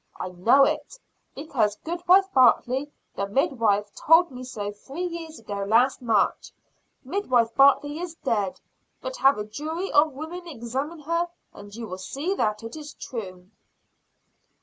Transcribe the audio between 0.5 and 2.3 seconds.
it, because goodwife